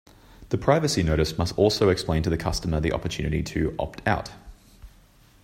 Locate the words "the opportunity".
2.79-3.43